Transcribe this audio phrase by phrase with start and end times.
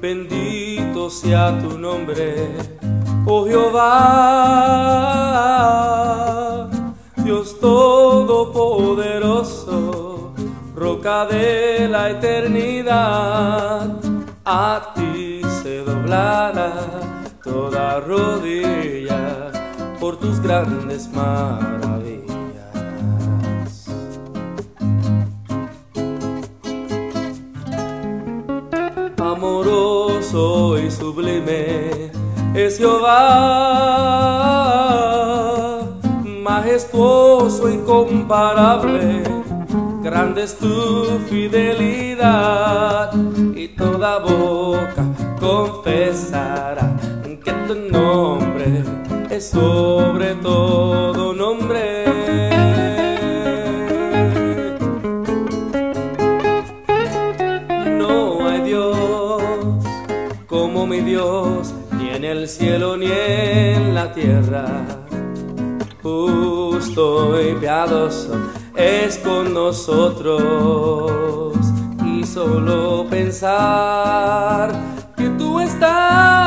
[0.00, 2.48] Bendito sea tu nombre,
[3.24, 3.78] oh Jehová,
[7.18, 10.32] Dios todopoderoso,
[10.74, 13.97] roca de la eternidad,
[14.50, 16.72] a ti se doblará
[17.44, 19.52] toda rodilla
[20.00, 22.28] por tus grandes maravillas.
[29.18, 32.10] amoroso y sublime
[32.54, 33.18] es Jehová,
[36.24, 39.27] majestuoso, incomparable,
[40.18, 43.12] grande es tu fidelidad
[43.54, 45.04] y toda boca
[45.38, 46.96] confesará
[47.44, 48.82] que tu nombre
[49.30, 52.04] es sobre todo nombre.
[57.96, 59.42] No hay Dios
[60.48, 64.66] como mi Dios, ni en el cielo ni en la tierra.
[66.02, 68.36] Justo y piadoso
[68.78, 70.42] es con nosotros.
[72.04, 74.72] Y solo pensar
[75.16, 76.37] que tú estás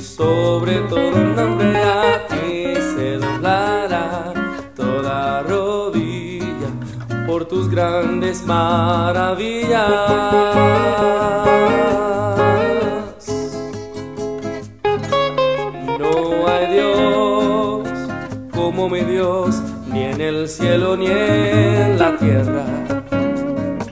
[0.00, 1.76] sobre todo nombre.
[1.76, 4.32] A ti se doblará
[4.74, 6.70] toda rodilla
[7.26, 9.90] por tus grandes maravillas.
[15.98, 17.88] No hay Dios
[18.52, 22.64] como mi Dios, ni en el cielo ni en la tierra.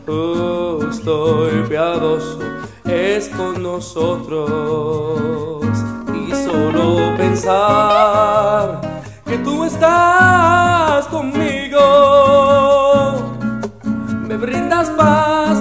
[0.07, 2.39] Justo y piadoso
[2.85, 5.64] es con nosotros.
[6.55, 8.81] Solo pensar
[9.27, 11.81] que tú estás conmigo,
[14.29, 15.61] me brindas paz,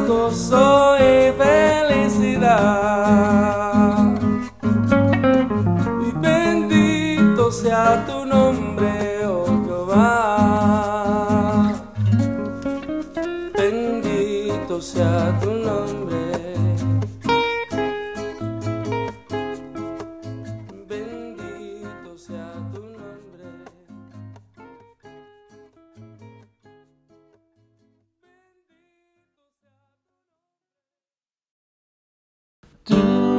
[32.85, 33.32] do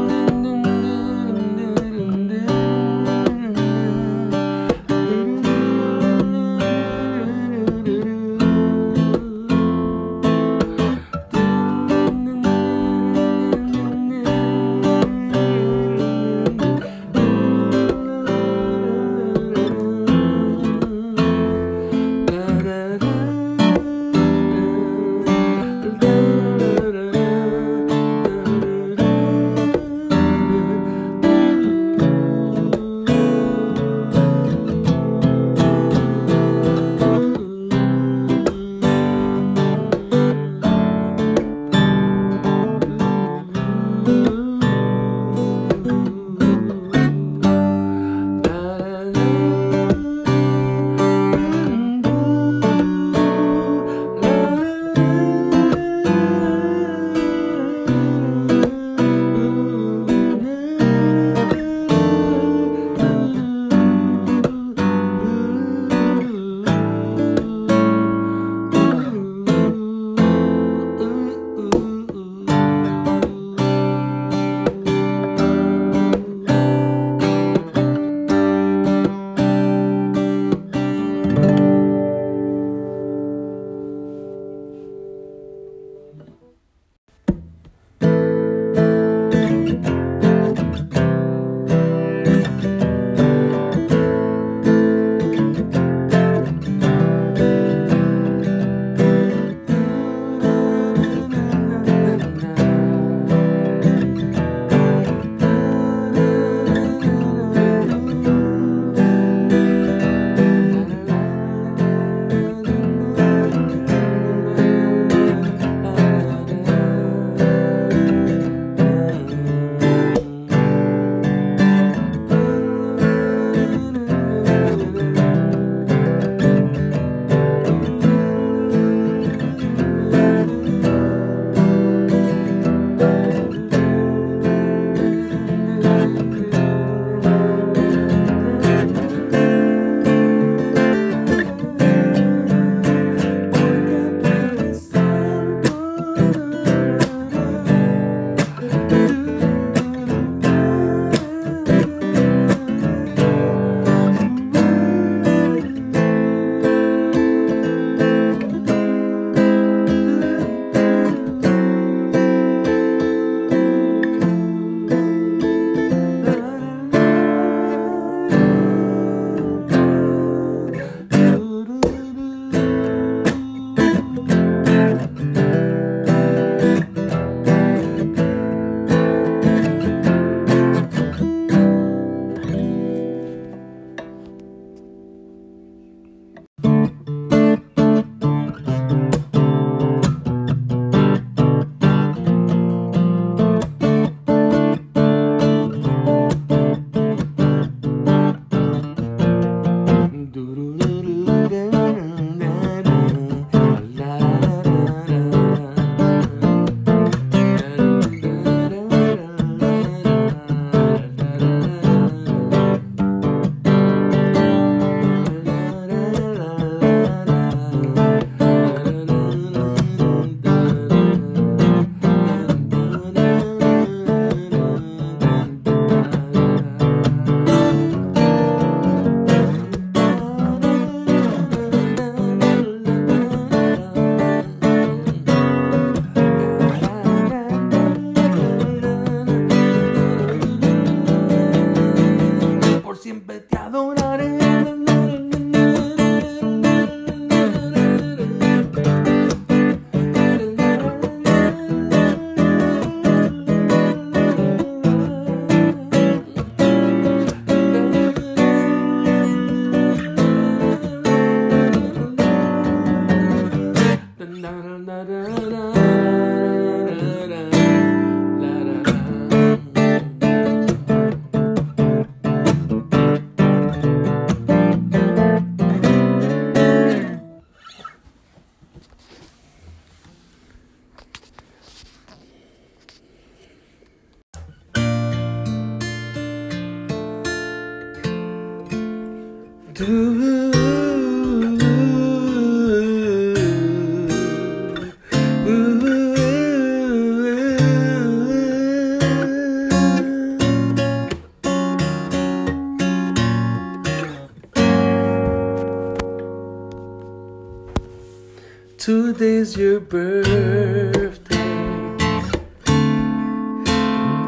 [309.17, 311.37] Today's your birthday.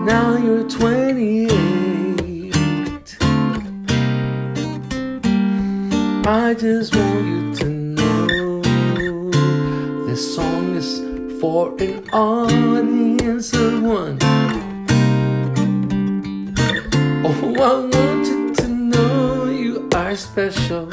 [0.06, 3.18] Now you're 28.
[6.24, 8.62] I just want you to know
[10.06, 11.00] this song is
[11.40, 14.18] for an audience of one.
[17.24, 20.88] Oh, I want you to know you are special.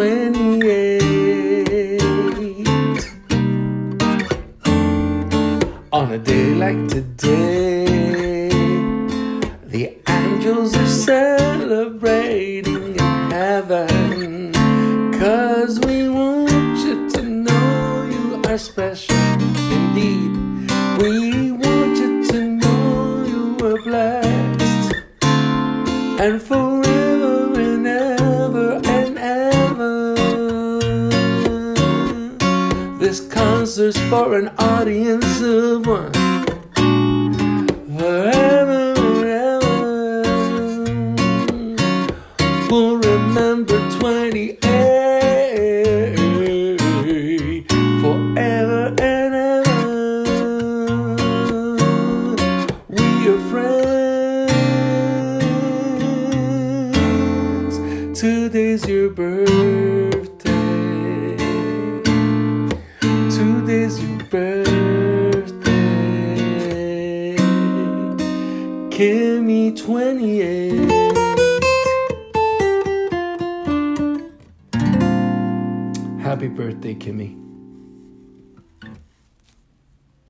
[0.00, 2.00] 28.
[5.92, 8.48] On a day like today,
[9.66, 14.52] the angels are celebrating in heaven.
[15.20, 19.14] Cause we want you to know you are special
[19.78, 20.30] indeed.
[21.02, 24.94] We want you to know you are blessed.
[26.24, 26.59] And forever
[33.80, 36.39] concert's for an audience of one.
[69.00, 70.72] Kimmy 28.
[76.20, 77.34] Happy birthday, Kimmy.